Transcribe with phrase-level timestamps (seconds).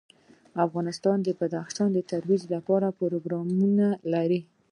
[0.65, 4.39] افغانستان د بدخشان د ترویج لپاره پروګرامونه لري.